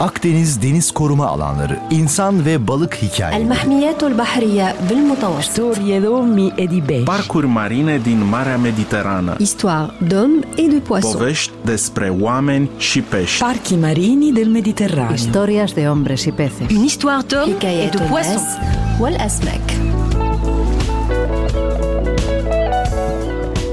Akdeniz 0.00 0.62
Deniz 0.62 0.90
Koruma 0.90 1.26
Alanları, 1.26 1.78
insan 1.90 2.44
ve 2.44 2.68
balık 2.68 2.94
hikayeleri. 2.94 3.42
المحميات 3.42 4.02
البحرية 4.02 4.74
بالمتوسط 4.88 5.50
Storie 5.52 6.02
d'uomini 6.02 6.52
e 6.56 6.70
di 6.70 6.82
pesci. 6.82 7.04
Parcuri 7.04 7.46
marine 7.46 7.98
din 8.04 8.24
Marea 8.24 8.58
Mediterană. 8.58 9.36
Histoire 9.38 9.92
d'hommes 10.08 10.44
et 10.56 10.70
de 10.70 10.78
poissons 10.78 11.14
Povești 11.14 11.52
despre 11.64 12.16
oameni 12.20 12.70
și 12.78 13.00
pești. 13.00 13.42
Parchi 13.42 13.74
marini 13.74 14.32
del 14.32 14.48
Mediterraneo. 14.48 15.14
Historias 15.14 15.72
de 15.72 15.86
hombres 15.86 16.24
y 16.24 16.30
peces. 16.30 16.66
Une 16.70 16.84
histoire 16.84 17.22
d'hommes 17.26 17.50
et 17.50 17.56
حكايات 17.56 17.96
de 17.96 18.02
poissons. 18.10 18.48
الناس 18.48 19.00
والأسماك 19.00 19.70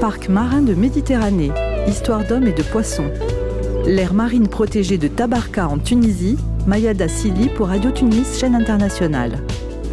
Parc 0.00 0.28
marin 0.28 0.62
de 0.62 0.74
Méditerranée, 0.74 1.52
histoire 1.88 2.22
d'hommes 2.28 2.46
et 2.46 2.56
de 2.60 2.62
poissons. 2.62 3.10
L'aire 3.85 4.13
marine 4.13 4.47
protégée 4.47 4.97
de 4.97 5.09
Tabarka 5.09 5.67
en 5.67 5.77
Tunisie, 5.77 6.37
Mayada 6.67 7.09
Sili 7.09 7.49
pour 7.49 7.67
Radio 7.67 7.91
Tunis, 7.91 8.39
chaîne 8.39 8.55
internationale. 8.55 9.39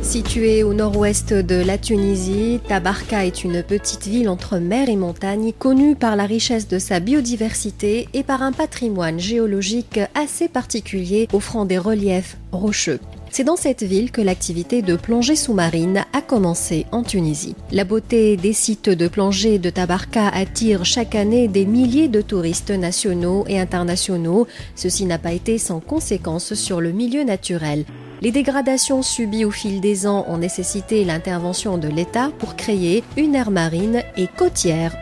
Située 0.01 0.62
au 0.62 0.74
nord-ouest 0.74 1.34
de 1.34 1.56
la 1.56 1.77
Tunisie, 1.77 2.61
Tabarka 2.69 3.27
est 3.27 3.42
une 3.42 3.64
petite 3.64 4.06
ville 4.06 4.28
entre 4.28 4.59
mer 4.59 4.88
et 4.88 4.95
montagne, 4.95 5.52
connue 5.59 5.97
par 5.97 6.14
la 6.14 6.24
richesse 6.24 6.69
de 6.69 6.78
sa 6.78 7.00
biodiversité 7.00 8.09
et 8.14 8.23
par 8.23 8.42
un 8.42 8.52
patrimoine 8.52 9.19
géologique 9.19 9.98
assez 10.14 10.47
particulier 10.47 11.27
offrant 11.33 11.64
des 11.64 11.78
reliefs 11.78 12.36
rocheux. 12.52 13.00
C'est 13.33 13.45
dans 13.45 13.57
cette 13.57 13.84
ville 13.84 14.11
que 14.11 14.20
l'activité 14.20 14.83
de 14.83 14.97
plongée 14.97 15.37
sous-marine 15.37 16.05
a 16.12 16.20
commencé 16.20 16.87
en 16.91 17.05
Tunisie. 17.05 17.55
La 17.70 17.84
beauté 17.84 18.37
des 18.37 18.53
sites 18.53 18.89
de 18.89 19.06
plongée 19.06 19.61
de 19.61 19.70
Tabarka 19.70 20.27
attire 20.27 20.84
chaque 20.84 21.15
année 21.15 21.47
des 21.47 21.65
milliers 21.65 22.09
de 22.09 22.23
touristes 22.23 22.73
nationaux 22.73 23.45
et 23.47 23.61
internationaux. 23.61 24.48
Ceci 24.75 25.05
n'a 25.06 25.19
pas 25.19 25.33
été 25.33 25.59
sans 25.59 25.79
conséquences 25.79 26.55
sur 26.55 26.80
le 26.80 26.91
milieu 26.91 27.22
naturel. 27.22 27.84
Les 28.20 28.33
dégradations 28.33 29.03
subies 29.03 29.44
au 29.44 29.53
fil 29.53 29.81
des 29.81 30.09
ans 30.09 30.27
ont 30.28 30.39
nécessité 30.39 31.05
l'intervention 31.05 31.78
de 31.78 31.89
l'État 31.89 32.31
pour 32.39 32.56
créer 32.56 33.05
une 33.17 33.37
aire 33.37 33.53
marine 33.53 34.03
et 34.17 34.27
côtière 34.27 34.97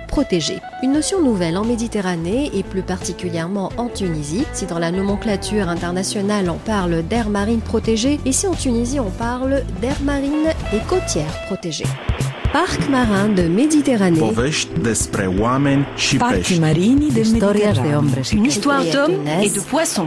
une 0.83 0.93
notion 0.93 1.23
nouvelle 1.23 1.57
en 1.57 1.65
Méditerranée 1.65 2.51
et 2.53 2.65
plus 2.65 2.83
particulièrement 2.83 3.71
en 3.77 3.87
Tunisie. 3.89 4.45
Si 4.53 4.67
dans 4.67 4.81
la 4.81 4.91
nomenclature 4.91 5.69
internationale 5.69 6.51
on 6.51 6.57
parle 6.57 7.03
d'air 7.03 7.31
marine 7.31 7.61
protégée, 7.61 8.19
ici 8.25 8.49
en 8.49 8.55
Tunisie 8.55 8.99
on 8.99 9.11
parle 9.11 9.63
d'air 9.81 9.95
marine 10.03 10.49
et 10.73 10.79
côtière 10.89 11.33
protégée. 11.47 11.87
Parc 12.53 12.89
marin 12.89 13.29
de 13.29 13.43
Méditerranée. 13.43 14.19
Parc 16.19 16.51
marini 16.59 17.11
de 17.11 17.19
Méditerranée. 17.19 18.23
Une 18.33 18.47
histoire 18.47 18.85
d'hommes 18.85 19.25
et 19.41 19.51
de 19.51 19.61
poissons. 19.61 20.07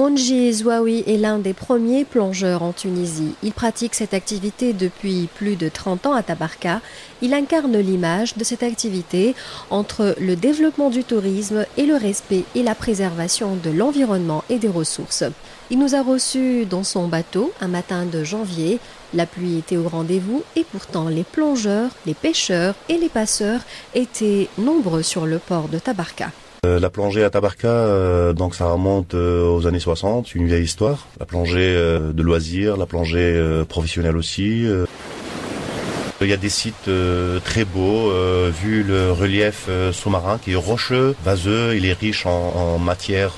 Monji 0.00 0.50
Zouaoui 0.54 1.04
est 1.06 1.18
l'un 1.18 1.38
des 1.38 1.52
premiers 1.52 2.06
plongeurs 2.06 2.62
en 2.62 2.72
Tunisie. 2.72 3.34
Il 3.42 3.52
pratique 3.52 3.94
cette 3.94 4.14
activité 4.14 4.72
depuis 4.72 5.28
plus 5.34 5.56
de 5.56 5.68
30 5.68 6.06
ans 6.06 6.14
à 6.14 6.22
Tabarka. 6.22 6.80
Il 7.20 7.34
incarne 7.34 7.76
l'image 7.76 8.34
de 8.34 8.42
cette 8.42 8.62
activité 8.62 9.34
entre 9.68 10.16
le 10.18 10.36
développement 10.36 10.88
du 10.88 11.04
tourisme 11.04 11.66
et 11.76 11.84
le 11.84 11.96
respect 11.96 12.44
et 12.54 12.62
la 12.62 12.74
préservation 12.74 13.56
de 13.56 13.68
l'environnement 13.68 14.42
et 14.48 14.58
des 14.58 14.70
ressources. 14.70 15.24
Il 15.70 15.78
nous 15.78 15.94
a 15.94 16.02
reçus 16.02 16.64
dans 16.64 16.82
son 16.82 17.06
bateau 17.06 17.52
un 17.60 17.68
matin 17.68 18.06
de 18.06 18.24
janvier. 18.24 18.78
La 19.12 19.26
pluie 19.26 19.58
était 19.58 19.76
au 19.76 19.86
rendez-vous 19.86 20.42
et 20.56 20.64
pourtant 20.64 21.10
les 21.10 21.24
plongeurs, 21.24 21.90
les 22.06 22.14
pêcheurs 22.14 22.74
et 22.88 22.96
les 22.96 23.10
passeurs 23.10 23.60
étaient 23.94 24.48
nombreux 24.56 25.02
sur 25.02 25.26
le 25.26 25.38
port 25.38 25.68
de 25.68 25.78
Tabarka. 25.78 26.30
Euh, 26.66 26.78
la 26.78 26.90
plongée 26.90 27.24
à 27.24 27.30
Tabarka, 27.30 27.68
euh, 27.68 28.34
donc 28.34 28.54
ça 28.54 28.66
remonte 28.66 29.14
euh, 29.14 29.48
aux 29.48 29.66
années 29.66 29.80
60, 29.80 30.34
une 30.34 30.46
vieille 30.46 30.64
histoire. 30.64 31.06
La 31.18 31.24
plongée 31.24 31.74
de 31.74 32.22
loisirs, 32.22 32.76
la 32.76 32.86
plongée 32.86 33.64
professionnelle 33.68 34.16
aussi. 34.16 34.66
Il 36.22 36.28
y 36.28 36.34
a 36.34 36.36
des 36.36 36.50
sites 36.50 36.88
euh, 36.88 37.40
très 37.40 37.64
beaux, 37.64 38.10
euh, 38.10 38.50
vu 38.52 38.82
le 38.82 39.10
relief 39.10 39.64
euh, 39.70 39.90
sous-marin 39.90 40.36
qui 40.36 40.52
est 40.52 40.54
rocheux, 40.54 41.16
vaseux, 41.24 41.74
il 41.74 41.86
est 41.86 41.94
riche 41.94 42.26
en, 42.26 42.78
matière 42.78 43.32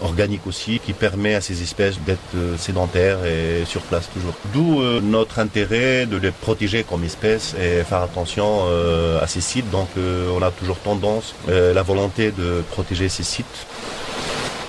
organique 0.00 0.46
aussi, 0.46 0.80
qui 0.84 0.92
permet 0.92 1.34
à 1.34 1.40
ces 1.40 1.62
espèces 1.62 2.00
d'être 2.00 2.36
sédentaires 2.58 3.24
et 3.24 3.64
sur 3.64 3.82
place 3.82 4.08
toujours. 4.12 4.34
D'où 4.52 4.80
notre 5.00 5.38
intérêt 5.38 6.06
de 6.06 6.16
les 6.16 6.30
protéger 6.30 6.84
comme 6.84 7.04
espèces 7.04 7.54
et 7.54 7.82
faire 7.84 8.02
attention 8.02 8.62
à 9.20 9.26
ces 9.26 9.40
sites. 9.40 9.68
Donc 9.70 9.88
on 9.96 10.42
a 10.42 10.50
toujours 10.50 10.78
tendance, 10.78 11.34
la 11.48 11.82
volonté 11.82 12.30
de 12.30 12.62
protéger 12.70 13.08
ces 13.08 13.24
sites. 13.24 13.66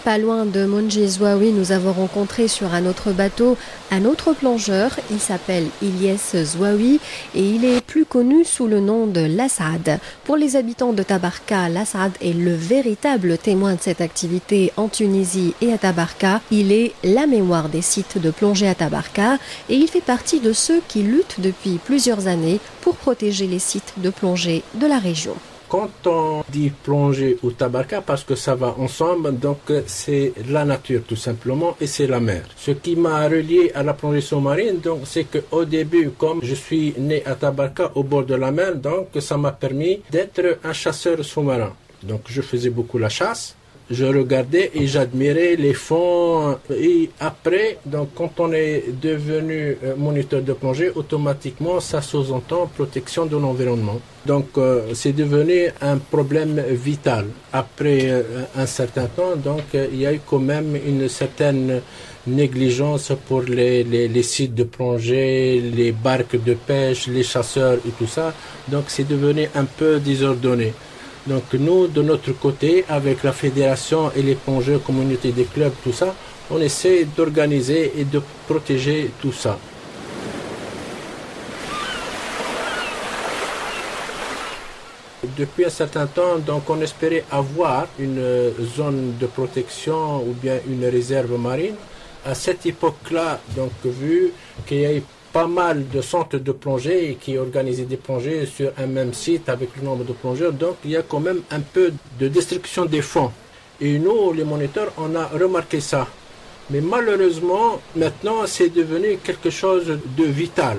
Pas 0.05 0.19
loin 0.19 0.45
de 0.45 0.65
Monji 0.67 1.07
Zouaoui, 1.07 1.51
nous 1.51 1.71
avons 1.71 1.91
rencontré 1.91 2.47
sur 2.47 2.75
un 2.75 2.85
autre 2.85 3.11
bateau 3.11 3.57
un 3.89 4.05
autre 4.05 4.33
plongeur. 4.33 4.91
Il 5.09 5.19
s'appelle 5.19 5.65
Ilyes 5.81 6.45
Zouaoui 6.45 6.99
et 7.33 7.41
il 7.41 7.65
est 7.65 7.81
plus 7.81 8.05
connu 8.05 8.45
sous 8.45 8.67
le 8.67 8.81
nom 8.81 9.07
de 9.07 9.21
Lassad. 9.21 9.99
Pour 10.23 10.37
les 10.37 10.57
habitants 10.57 10.93
de 10.93 11.01
Tabarka, 11.01 11.69
Lassad 11.69 12.11
est 12.21 12.33
le 12.33 12.53
véritable 12.53 13.39
témoin 13.39 13.73
de 13.73 13.81
cette 13.81 13.99
activité 13.99 14.71
en 14.77 14.89
Tunisie 14.89 15.55
et 15.59 15.73
à 15.73 15.79
Tabarka. 15.79 16.39
Il 16.51 16.71
est 16.71 16.93
la 17.03 17.25
mémoire 17.25 17.69
des 17.69 17.81
sites 17.81 18.19
de 18.19 18.29
plongée 18.29 18.67
à 18.67 18.75
Tabarka 18.75 19.39
et 19.69 19.75
il 19.75 19.87
fait 19.87 20.01
partie 20.01 20.39
de 20.39 20.53
ceux 20.53 20.83
qui 20.87 21.01
luttent 21.01 21.39
depuis 21.39 21.79
plusieurs 21.83 22.27
années 22.27 22.59
pour 22.81 22.95
protéger 22.95 23.47
les 23.47 23.57
sites 23.57 23.93
de 23.97 24.11
plongée 24.11 24.61
de 24.75 24.85
la 24.85 24.99
région. 24.99 25.35
Quand 25.67 25.89
on 26.05 26.43
dit 26.49 26.71
plongée 26.83 27.37
ou 27.43 27.51
tabarka, 27.51 28.01
parce 28.01 28.23
que 28.23 28.35
ça 28.35 28.55
va 28.55 28.75
ensemble, 28.77 29.37
donc 29.39 29.59
euh, 29.69 29.81
c'est 29.87 30.33
la 30.49 30.63
nature 30.63 31.01
tout 31.07 31.15
simplement 31.15 31.75
et 31.81 31.87
c'est 31.87 32.07
la 32.07 32.19
mer. 32.19 32.43
Ce 32.55 32.71
qui 32.71 32.95
m'a 32.95 33.27
relié 33.27 33.71
à 33.73 33.83
la 33.83 33.93
plongée 33.93 34.21
sous-marine, 34.21 34.79
donc 34.79 35.01
c'est 35.05 35.23
que 35.25 35.39
au 35.51 35.65
début, 35.65 36.11
comme 36.11 36.41
je 36.43 36.55
suis 36.55 36.93
né 36.97 37.25
à 37.25 37.35
Tabarka 37.35 37.91
au 37.95 38.03
bord 38.03 38.25
de 38.25 38.35
la 38.35 38.51
mer, 38.51 38.75
donc 38.75 39.07
ça 39.19 39.37
m'a 39.37 39.51
permis 39.51 40.01
d'être 40.11 40.59
un 40.63 40.73
chasseur 40.73 41.23
sous-marin. 41.25 41.73
Donc 42.03 42.21
je 42.27 42.41
faisais 42.41 42.69
beaucoup 42.69 42.97
la 42.97 43.09
chasse. 43.09 43.55
Je 43.91 44.05
regardais 44.05 44.71
et 44.73 44.87
j'admirais 44.87 45.55
les 45.55 45.75
fonds. 45.75 46.57
Et 46.71 47.11
après, 47.19 47.77
donc 47.85 48.09
quand 48.15 48.31
on 48.39 48.51
est 48.51 48.85
devenu 48.99 49.77
euh, 49.83 49.95
moniteur 49.95 50.41
de 50.41 50.53
plongée, 50.53 50.89
automatiquement 50.95 51.79
ça 51.79 52.01
sous-entend 52.01 52.65
protection 52.73 53.27
de 53.27 53.37
l'environnement. 53.37 53.99
Donc 54.25 54.57
euh, 54.57 54.93
c'est 54.95 55.13
devenu 55.13 55.67
un 55.81 55.97
problème 55.97 56.63
vital. 56.71 57.27
Après 57.53 58.09
euh, 58.09 58.23
un 58.57 58.65
certain 58.65 59.05
temps, 59.05 59.35
donc 59.35 59.61
il 59.73 59.99
y 59.99 60.07
a 60.07 60.13
eu 60.13 60.21
quand 60.25 60.39
même 60.39 60.75
une 60.75 61.07
certaine 61.07 61.81
négligence 62.25 63.11
pour 63.27 63.43
les, 63.43 63.83
les 63.83 64.23
sites 64.23 64.55
de 64.55 64.63
plongée, 64.63 65.61
les 65.61 65.91
barques 65.91 66.43
de 66.43 66.55
pêche, 66.55 67.05
les 67.05 67.21
chasseurs 67.21 67.77
et 67.87 67.91
tout 67.91 68.07
ça. 68.07 68.33
Donc 68.67 68.85
c'est 68.87 69.07
devenu 69.07 69.47
un 69.53 69.65
peu 69.65 69.99
désordonné. 69.99 70.73
Donc 71.27 71.43
nous, 71.53 71.87
de 71.87 72.03
notre 72.03 72.31
côté, 72.33 72.85
avec 72.87 73.23
la 73.23 73.33
fédération 73.33 74.11
et 74.15 74.21
les 74.21 74.35
plongeurs, 74.35 74.83
communauté 74.83 75.31
des 75.31 75.45
clubs, 75.45 75.73
tout 75.83 75.91
ça, 75.91 76.13
on 76.51 76.61
essaie 76.61 77.05
d'organiser 77.17 77.93
et 77.97 78.03
de 78.03 78.21
protéger 78.47 79.09
tout 79.19 79.31
ça. 79.31 79.57
Depuis 85.35 85.65
un 85.65 85.69
certain 85.69 86.05
temps, 86.05 86.37
donc 86.37 86.69
on 86.69 86.79
espérait 86.81 87.25
avoir 87.31 87.87
une 87.97 88.51
zone 88.77 89.17
de 89.19 89.25
protection 89.25 90.17
ou 90.17 90.33
bien 90.39 90.59
une 90.69 90.85
réserve 90.85 91.37
marine. 91.39 91.75
À 92.23 92.35
cette 92.35 92.65
époque-là, 92.67 93.39
donc 93.55 93.71
vu 93.83 94.31
qu'il 94.67 94.79
y 94.79 94.85
a 94.85 94.93
eu 94.93 95.03
pas 95.35 95.47
mal 95.47 95.89
de 95.89 96.01
centres 96.01 96.37
de 96.37 96.53
plongée 96.53 97.17
qui 97.19 97.37
organisaient 97.37 97.83
des 97.83 97.97
plongées 97.97 98.45
sur 98.45 98.71
un 98.77 98.87
même 98.87 99.13
site 99.13 99.49
avec 99.49 99.69
le 99.75 99.83
nombre 99.83 100.05
de 100.05 100.13
plongeurs, 100.13 100.53
donc 100.53 100.77
il 100.85 100.91
y 100.91 100.95
a 100.95 101.01
quand 101.01 101.19
même 101.19 101.41
un 101.51 101.59
peu 101.59 101.91
de 102.17 102.29
destruction 102.29 102.85
des 102.85 103.01
fonds. 103.01 103.31
Et 103.81 103.99
nous, 103.99 104.31
les 104.31 104.45
moniteurs, 104.45 104.93
on 104.97 105.13
a 105.13 105.25
remarqué 105.25 105.81
ça. 105.81 106.07
Mais 106.69 106.79
malheureusement, 106.79 107.81
maintenant, 107.97 108.47
c'est 108.47 108.69
devenu 108.69 109.17
quelque 109.21 109.49
chose 109.49 109.99
de 110.17 110.23
vital. 110.23 110.77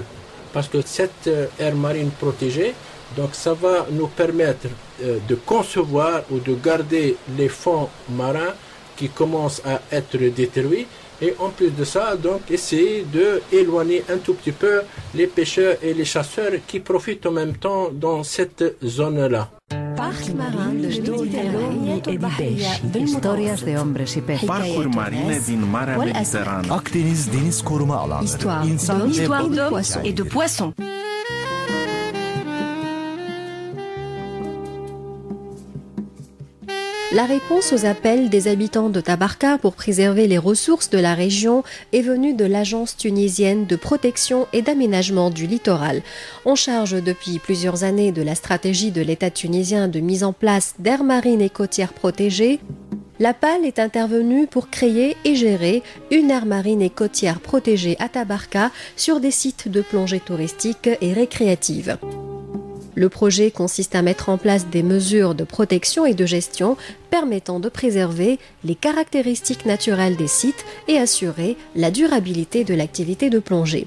Parce 0.54 0.68
que 0.68 0.78
cette 0.80 1.26
euh, 1.26 1.48
aire 1.58 1.76
marine 1.76 2.10
protégée, 2.18 2.72
donc 3.14 3.34
ça 3.34 3.52
va 3.52 3.86
nous 3.90 4.06
permettre 4.06 4.68
euh, 5.02 5.18
de 5.28 5.34
concevoir 5.34 6.22
ou 6.30 6.38
de 6.38 6.54
garder 6.54 7.18
les 7.36 7.50
fonds 7.50 7.90
marins 8.08 8.54
qui 8.96 9.10
commencent 9.10 9.60
à 9.66 9.82
être 9.92 10.16
détruits. 10.16 10.86
Et 11.22 11.34
en 11.38 11.48
plus 11.48 11.70
de 11.70 11.84
ça, 11.84 12.16
donc 12.16 12.50
essayer 12.50 13.06
de 13.12 13.40
éloigner 13.52 14.04
un 14.10 14.18
tout 14.18 14.34
petit 14.34 14.52
peu 14.52 14.82
les 15.14 15.26
pêcheurs 15.26 15.76
et 15.82 15.94
les 15.94 16.04
chasseurs 16.04 16.52
qui 16.66 16.80
profitent 16.80 17.26
en 17.26 17.32
même 17.32 17.56
temps 17.56 17.88
dans 17.92 18.22
cette 18.22 18.76
zone-là. 18.84 19.50
Parc 19.96 20.34
marin 20.36 20.74
de 20.82 20.90
Storie 20.90 21.30
d'uomini 21.30 21.96
e 21.96 22.00
di 22.00 22.18
pesci. 22.18 23.02
Historias 23.02 23.64
de 23.64 23.76
hombres 23.76 24.16
y 24.16 24.20
peces. 24.20 24.44
Parcuri 24.46 24.88
marine 24.88 25.40
din 25.46 25.64
Marea 25.70 25.96
Mediterană. 25.96 26.74
Akdeniz 26.74 27.26
Deniz 27.26 27.60
Koruma 27.60 27.96
Alanları, 27.96 28.24
Histoire 28.24 28.64
insan 28.72 28.98
d'hommes 28.98 29.98
ve 30.02 30.12
de 30.12 30.22
poissons. 30.22 30.74
La 37.16 37.24
réponse 37.24 37.72
aux 37.72 37.86
appels 37.86 38.28
des 38.28 38.46
habitants 38.46 38.90
de 38.90 39.00
Tabarka 39.00 39.56
pour 39.56 39.72
préserver 39.72 40.26
les 40.26 40.36
ressources 40.36 40.90
de 40.90 40.98
la 40.98 41.14
région 41.14 41.64
est 41.94 42.02
venue 42.02 42.34
de 42.34 42.44
l'Agence 42.44 42.94
tunisienne 42.94 43.64
de 43.64 43.74
protection 43.74 44.46
et 44.52 44.60
d'aménagement 44.60 45.30
du 45.30 45.46
littoral. 45.46 46.02
En 46.44 46.56
charge 46.56 47.02
depuis 47.02 47.38
plusieurs 47.38 47.84
années 47.84 48.12
de 48.12 48.20
la 48.20 48.34
stratégie 48.34 48.90
de 48.90 49.00
l'État 49.00 49.30
tunisien 49.30 49.88
de 49.88 49.98
mise 49.98 50.24
en 50.24 50.34
place 50.34 50.74
d'aires 50.78 51.04
marines 51.04 51.40
et 51.40 51.48
côtières 51.48 51.94
protégées, 51.94 52.60
la 53.18 53.32
PAL 53.32 53.64
est 53.64 53.78
intervenue 53.78 54.46
pour 54.46 54.68
créer 54.68 55.16
et 55.24 55.36
gérer 55.36 55.82
une 56.10 56.30
aire 56.30 56.44
marine 56.44 56.82
et 56.82 56.90
côtière 56.90 57.40
protégée 57.40 57.96
à 57.98 58.10
Tabarka 58.10 58.70
sur 58.94 59.20
des 59.20 59.30
sites 59.30 59.70
de 59.70 59.80
plongée 59.80 60.20
touristique 60.20 60.90
et 61.00 61.14
récréative. 61.14 61.96
Le 62.96 63.10
projet 63.10 63.50
consiste 63.50 63.94
à 63.94 64.00
mettre 64.00 64.30
en 64.30 64.38
place 64.38 64.68
des 64.68 64.82
mesures 64.82 65.34
de 65.34 65.44
protection 65.44 66.06
et 66.06 66.14
de 66.14 66.24
gestion 66.24 66.78
permettant 67.10 67.60
de 67.60 67.68
préserver 67.68 68.38
les 68.64 68.74
caractéristiques 68.74 69.66
naturelles 69.66 70.16
des 70.16 70.26
sites 70.26 70.64
et 70.88 70.96
assurer 70.96 71.58
la 71.74 71.90
durabilité 71.90 72.64
de 72.64 72.74
l'activité 72.74 73.28
de 73.28 73.38
plongée. 73.38 73.86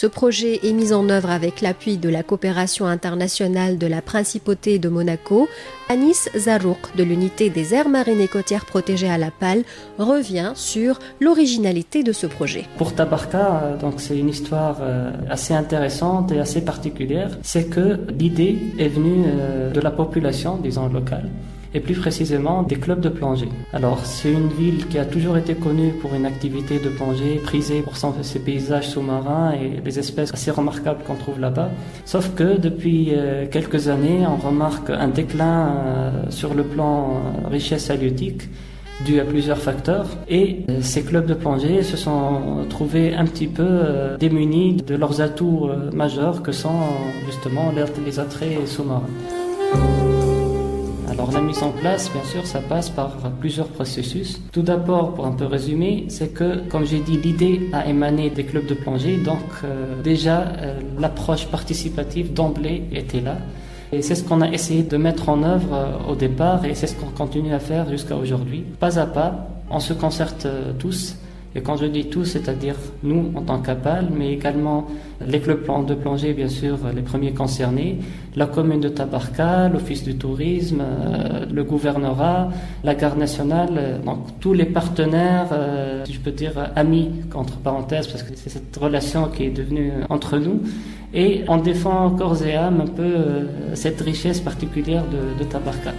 Ce 0.00 0.06
projet 0.06 0.60
est 0.62 0.72
mis 0.74 0.92
en 0.92 1.08
œuvre 1.08 1.28
avec 1.28 1.60
l'appui 1.60 1.98
de 1.98 2.08
la 2.08 2.22
coopération 2.22 2.86
internationale 2.86 3.78
de 3.78 3.86
la 3.88 4.00
Principauté 4.00 4.78
de 4.78 4.88
Monaco. 4.88 5.48
Anis 5.88 6.30
Zarouk 6.36 6.94
de 6.94 7.02
l'unité 7.02 7.50
des 7.50 7.74
aires 7.74 7.88
marines 7.88 8.28
côtières 8.28 8.64
protégées 8.64 9.10
à 9.10 9.18
la 9.18 9.32
Palle 9.32 9.64
revient 9.98 10.52
sur 10.54 11.00
l'originalité 11.18 12.04
de 12.04 12.12
ce 12.12 12.28
projet. 12.28 12.66
Pour 12.76 12.94
Tabarka, 12.94 13.76
euh, 13.82 13.90
c'est 13.96 14.16
une 14.16 14.28
histoire 14.28 14.76
euh, 14.82 15.10
assez 15.28 15.52
intéressante 15.52 16.30
et 16.30 16.38
assez 16.38 16.64
particulière. 16.64 17.36
C'est 17.42 17.68
que 17.68 17.98
l'idée 18.16 18.56
est 18.78 18.86
venue 18.86 19.24
euh, 19.26 19.72
de 19.72 19.80
la 19.80 19.90
population, 19.90 20.58
disons 20.58 20.86
locale 20.88 21.28
et 21.74 21.80
plus 21.80 21.94
précisément 21.94 22.62
des 22.62 22.76
clubs 22.76 23.00
de 23.00 23.08
plongée. 23.08 23.48
Alors 23.72 24.04
c'est 24.04 24.32
une 24.32 24.48
ville 24.48 24.86
qui 24.86 24.98
a 24.98 25.04
toujours 25.04 25.36
été 25.36 25.54
connue 25.54 25.92
pour 26.00 26.14
une 26.14 26.26
activité 26.26 26.78
de 26.78 26.88
plongée 26.88 27.40
prisée 27.42 27.82
pour 27.82 27.96
ses 27.96 28.38
paysages 28.38 28.88
sous-marins 28.88 29.52
et 29.52 29.80
des 29.80 29.98
espèces 29.98 30.32
assez 30.32 30.50
remarquables 30.50 31.02
qu'on 31.04 31.14
trouve 31.14 31.40
là-bas. 31.40 31.70
Sauf 32.04 32.34
que 32.34 32.58
depuis 32.58 33.10
euh, 33.12 33.46
quelques 33.50 33.88
années, 33.88 34.24
on 34.26 34.36
remarque 34.36 34.90
un 34.90 35.08
déclin 35.08 35.68
euh, 35.68 36.10
sur 36.30 36.54
le 36.54 36.64
plan 36.64 37.10
euh, 37.10 37.48
richesse 37.48 37.90
halieutique 37.90 38.42
dû 39.04 39.20
à 39.20 39.24
plusieurs 39.24 39.58
facteurs 39.58 40.08
et 40.28 40.64
ces 40.80 41.02
clubs 41.04 41.26
de 41.26 41.34
plongée 41.34 41.84
se 41.84 41.96
sont 41.96 42.66
trouvés 42.68 43.14
un 43.14 43.26
petit 43.26 43.46
peu 43.46 43.82
démunis 44.18 44.82
de 44.82 44.96
leurs 44.96 45.20
atouts 45.20 45.70
majeurs 45.92 46.42
que 46.42 46.50
sont 46.50 46.80
justement 47.24 47.72
les 48.04 48.18
attraits 48.18 48.66
sous-marins. 48.66 49.06
Alors 51.18 51.32
la 51.32 51.40
mise 51.40 51.64
en 51.64 51.72
place, 51.72 52.12
bien 52.12 52.22
sûr, 52.22 52.46
ça 52.46 52.60
passe 52.60 52.90
par 52.90 53.16
plusieurs 53.40 53.66
processus. 53.66 54.40
Tout 54.52 54.62
d'abord, 54.62 55.14
pour 55.14 55.26
un 55.26 55.32
peu 55.32 55.46
résumer, 55.46 56.04
c'est 56.06 56.32
que, 56.32 56.60
comme 56.68 56.86
j'ai 56.86 57.00
dit, 57.00 57.16
l'idée 57.16 57.68
a 57.72 57.88
émané 57.88 58.30
des 58.30 58.44
clubs 58.44 58.66
de 58.66 58.74
plongée, 58.74 59.16
donc 59.16 59.40
euh, 59.64 60.00
déjà 60.00 60.42
euh, 60.42 60.78
l'approche 60.96 61.48
participative 61.48 62.32
d'emblée 62.32 62.84
était 62.92 63.20
là. 63.20 63.38
Et 63.90 64.00
c'est 64.00 64.14
ce 64.14 64.22
qu'on 64.22 64.42
a 64.42 64.48
essayé 64.48 64.84
de 64.84 64.96
mettre 64.96 65.28
en 65.28 65.42
œuvre 65.42 65.74
euh, 65.74 66.12
au 66.12 66.14
départ 66.14 66.64
et 66.64 66.76
c'est 66.76 66.86
ce 66.86 66.94
qu'on 66.94 67.10
continue 67.10 67.52
à 67.52 67.58
faire 67.58 67.90
jusqu'à 67.90 68.14
aujourd'hui. 68.14 68.64
Pas 68.78 69.00
à 69.00 69.06
pas, 69.06 69.48
on 69.70 69.80
se 69.80 69.94
concerte 69.94 70.46
tous 70.78 71.16
et 71.54 71.60
quand 71.62 71.76
je 71.76 71.86
dis 71.86 72.06
tous, 72.06 72.24
c'est-à-dire 72.24 72.74
nous 73.02 73.32
en 73.34 73.42
tant 73.42 73.58
qu'APAL, 73.60 74.08
mais 74.16 74.32
également 74.32 74.86
les 75.26 75.40
clubs 75.40 75.64
de 75.86 75.94
plongée, 75.94 76.34
bien 76.34 76.48
sûr, 76.48 76.78
les 76.94 77.02
premiers 77.02 77.32
concernés, 77.32 77.98
la 78.36 78.46
commune 78.46 78.80
de 78.80 78.88
Tabarka, 78.88 79.68
l'Office 79.68 80.04
du 80.04 80.16
tourisme, 80.16 80.82
euh, 80.82 81.46
le 81.50 81.64
gouvernorat, 81.64 82.50
la 82.84 82.94
gare 82.94 83.16
nationale, 83.16 83.70
euh, 83.76 83.98
donc 83.98 84.38
tous 84.40 84.52
les 84.52 84.66
partenaires, 84.66 85.48
euh, 85.52 86.04
je 86.08 86.18
peux 86.18 86.32
dire 86.32 86.52
amis, 86.76 87.10
entre 87.34 87.56
parenthèses, 87.56 88.06
parce 88.08 88.22
que 88.22 88.30
c'est 88.34 88.50
cette 88.50 88.76
relation 88.76 89.28
qui 89.28 89.44
est 89.44 89.50
devenue 89.50 89.92
entre 90.10 90.38
nous. 90.38 90.60
Et 91.14 91.44
on 91.48 91.56
défend 91.56 92.10
corps 92.10 92.44
et 92.44 92.54
âme 92.54 92.82
un 92.82 92.86
peu 92.86 93.14
cette 93.72 94.02
richesse 94.02 94.40
particulière 94.40 95.04
de, 95.04 95.42
de 95.42 95.48
Tabarka. 95.48 95.92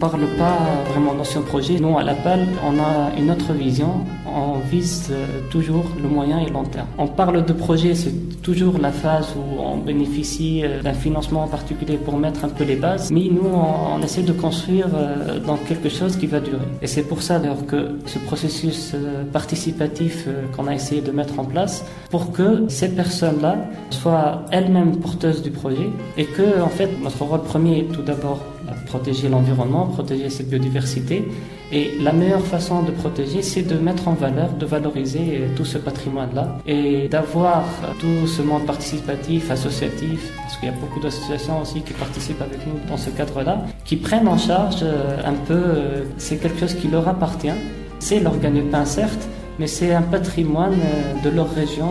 Parle 0.00 0.26
pas 0.38 0.56
vraiment 0.90 1.12
d'ancien 1.12 1.42
projet. 1.42 1.78
Nous, 1.78 1.96
à 1.98 2.02
la 2.02 2.14
PAL, 2.14 2.48
on 2.64 2.78
a 2.80 3.14
une 3.18 3.30
autre 3.30 3.52
vision. 3.52 4.06
On 4.32 4.58
vise 4.58 5.08
euh, 5.10 5.40
toujours 5.50 5.84
le 6.00 6.08
moyen 6.08 6.38
et 6.40 6.50
long 6.50 6.64
terme. 6.64 6.86
On 6.98 7.06
parle 7.06 7.44
de 7.44 7.52
projet, 7.52 7.94
c'est 7.94 8.14
toujours 8.42 8.78
la 8.78 8.92
phase 8.92 9.28
où 9.36 9.60
on 9.60 9.78
bénéficie 9.78 10.62
euh, 10.62 10.82
d'un 10.82 10.92
financement 10.92 11.46
particulier 11.48 11.96
pour 11.96 12.16
mettre 12.16 12.44
un 12.44 12.48
peu 12.48 12.64
les 12.64 12.76
bases. 12.76 13.10
Mais 13.10 13.28
nous, 13.30 13.46
on, 13.46 14.00
essaie 14.02 14.22
de 14.22 14.32
construire 14.32 14.88
euh, 14.94 15.40
dans 15.40 15.56
quelque 15.56 15.88
chose 15.88 16.16
qui 16.16 16.26
va 16.26 16.40
durer. 16.40 16.58
Et 16.82 16.86
c'est 16.86 17.02
pour 17.02 17.22
ça 17.22 17.38
d'ailleurs 17.38 17.66
que 17.66 17.98
ce 18.06 18.18
processus 18.18 18.94
participatif 19.32 20.26
qu'on 20.54 20.66
a 20.66 20.74
essayé 20.74 21.00
de 21.00 21.10
mettre 21.10 21.38
en 21.38 21.44
place, 21.44 21.84
pour 22.10 22.32
que 22.32 22.68
ces 22.68 22.94
personnes-là 22.94 23.56
soient 23.90 24.46
elles-mêmes 24.50 24.96
porteuses 24.96 25.42
du 25.42 25.50
projet 25.50 25.90
et 26.16 26.24
que, 26.24 26.60
en 26.60 26.68
fait, 26.68 26.90
notre 27.02 27.22
rôle 27.24 27.42
premier 27.42 27.80
est 27.80 27.92
tout 27.92 28.02
d'abord 28.02 28.40
protéger 28.86 29.28
l'environnement, 29.28 29.86
protéger 29.86 30.30
cette 30.30 30.48
biodiversité. 30.48 31.28
Et 31.72 31.92
la 32.00 32.12
meilleure 32.12 32.44
façon 32.44 32.82
de 32.82 32.90
protéger, 32.90 33.42
c'est 33.42 33.62
de 33.62 33.76
mettre 33.76 34.08
en 34.08 34.14
de 34.28 34.66
valoriser 34.66 35.48
tout 35.56 35.64
ce 35.64 35.78
patrimoine-là 35.78 36.58
et 36.66 37.08
d'avoir 37.08 37.64
tout 37.98 38.26
ce 38.26 38.42
monde 38.42 38.66
participatif, 38.66 39.50
associatif, 39.50 40.30
parce 40.36 40.56
qu'il 40.58 40.68
y 40.68 40.72
a 40.72 40.74
beaucoup 40.74 41.00
d'associations 41.00 41.60
aussi 41.60 41.80
qui 41.80 41.94
participent 41.94 42.42
avec 42.42 42.66
nous 42.66 42.78
dans 42.88 42.96
ce 42.96 43.10
cadre-là, 43.10 43.62
qui 43.84 43.96
prennent 43.96 44.28
en 44.28 44.36
charge 44.36 44.80
euh, 44.82 45.16
un 45.24 45.32
peu, 45.32 45.54
euh, 45.54 46.04
c'est 46.18 46.36
quelque 46.36 46.58
chose 46.60 46.74
qui 46.74 46.88
leur 46.88 47.08
appartient. 47.08 47.58
C'est 47.98 48.20
leur 48.20 48.38
gagne-pain, 48.38 48.84
certes, 48.84 49.28
mais 49.58 49.66
c'est 49.66 49.94
un 49.94 50.02
patrimoine 50.02 50.74
euh, 50.74 51.22
de 51.24 51.34
leur 51.34 51.50
région 51.50 51.90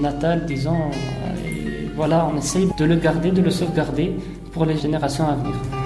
natale, 0.00 0.46
disons. 0.46 0.90
Et 1.46 1.88
voilà, 1.96 2.28
on 2.32 2.38
essaye 2.38 2.68
de 2.78 2.84
le 2.84 2.96
garder, 2.96 3.30
de 3.30 3.42
le 3.42 3.50
sauvegarder 3.50 4.16
pour 4.52 4.64
les 4.64 4.76
générations 4.76 5.28
à 5.28 5.34
venir. 5.34 5.79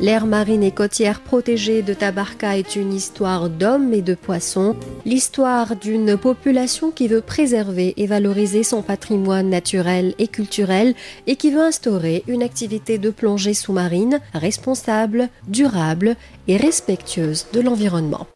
L'aire 0.00 0.24
marine 0.24 0.62
et 0.62 0.70
côtière 0.70 1.20
protégée 1.20 1.82
de 1.82 1.92
Tabarka 1.92 2.56
est 2.56 2.74
une 2.74 2.94
histoire 2.94 3.50
d'hommes 3.50 3.92
et 3.92 4.00
de 4.00 4.14
poissons, 4.14 4.74
l'histoire 5.04 5.76
d'une 5.76 6.16
population 6.16 6.90
qui 6.90 7.06
veut 7.06 7.20
préserver 7.20 7.92
et 7.98 8.06
valoriser 8.06 8.62
son 8.62 8.80
patrimoine 8.80 9.50
naturel 9.50 10.14
et 10.18 10.26
culturel 10.26 10.94
et 11.26 11.36
qui 11.36 11.50
veut 11.50 11.60
instaurer 11.60 12.24
une 12.28 12.42
activité 12.42 12.96
de 12.96 13.10
plongée 13.10 13.52
sous-marine 13.52 14.20
responsable, 14.32 15.28
durable 15.48 16.16
et 16.48 16.56
respectueuse 16.56 17.48
de 17.52 17.60
l'environnement. 17.60 18.26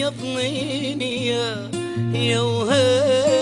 يضنيني 0.00 1.26
يا 1.26 1.70
يا 2.14 2.40
وهي 2.40 3.39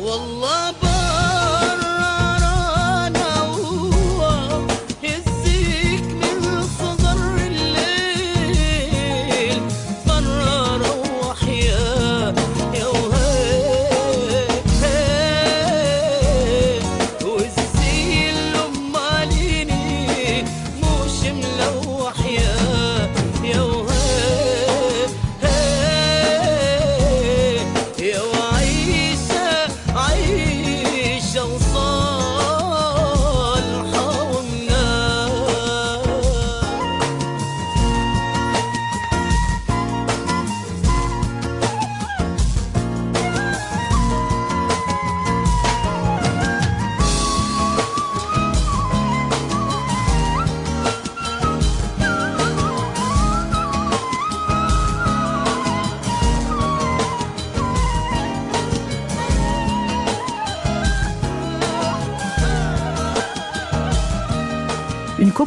والله 0.00 0.70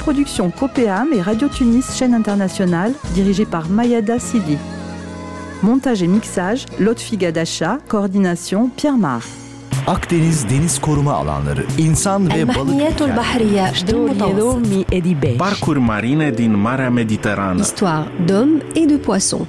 production 0.01 0.51
Copéam 0.51 1.13
et 1.13 1.21
Radio 1.21 1.47
Tunis 1.47 1.85
chaîne 1.95 2.15
internationale, 2.15 2.93
dirigée 3.13 3.45
par 3.45 3.69
Mayada 3.69 4.19
Sidi. 4.19 4.57
Montage 5.61 6.01
et 6.01 6.07
mixage, 6.07 6.65
Lot 6.79 6.99
Figadacha, 6.99 7.77
coordination 7.87 8.69
Pierre 8.75 8.97
Mar. 8.97 9.21
Akdeniz 9.87 10.49
deniz 10.49 10.79
koruma 10.79 11.13
alanları, 11.13 11.65
insan 11.77 12.29
ve 12.29 12.47
balık. 12.47 12.81
Parcours 15.39 15.79
marine 15.79 16.37
din 16.37 16.51
Marea 16.51 16.89
Mediterană. 16.89 17.61
Histoire 17.61 18.05
d'hommes 18.27 18.61
et 18.75 18.89
de 18.89 18.97
poissons. 18.97 19.47